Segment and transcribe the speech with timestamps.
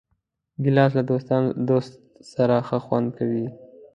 [0.63, 1.03] ګیلاس له
[1.69, 1.93] دوست
[2.33, 3.45] سره ښه خوند کوي.